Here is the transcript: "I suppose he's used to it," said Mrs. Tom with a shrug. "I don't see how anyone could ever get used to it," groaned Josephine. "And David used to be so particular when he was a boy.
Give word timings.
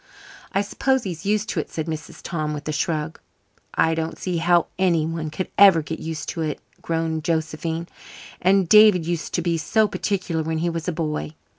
"I 0.51 0.61
suppose 0.61 1.03
he's 1.03 1.27
used 1.27 1.47
to 1.49 1.59
it," 1.59 1.69
said 1.69 1.85
Mrs. 1.85 2.21
Tom 2.23 2.55
with 2.55 2.67
a 2.67 2.71
shrug. 2.71 3.19
"I 3.75 3.93
don't 3.93 4.17
see 4.17 4.37
how 4.37 4.65
anyone 4.79 5.29
could 5.29 5.49
ever 5.59 5.83
get 5.83 5.99
used 5.99 6.27
to 6.29 6.41
it," 6.41 6.59
groaned 6.81 7.23
Josephine. 7.23 7.87
"And 8.41 8.67
David 8.67 9.05
used 9.05 9.35
to 9.35 9.43
be 9.43 9.59
so 9.59 9.87
particular 9.87 10.41
when 10.41 10.57
he 10.57 10.71
was 10.71 10.87
a 10.87 10.91
boy. 10.91 11.35